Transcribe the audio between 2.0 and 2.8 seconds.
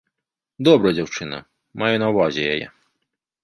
на ўвазе яе.